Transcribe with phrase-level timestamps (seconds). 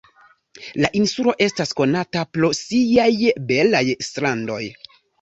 [0.85, 3.09] La insulo estas konata pro siaj
[3.53, 4.63] belaj strandoj.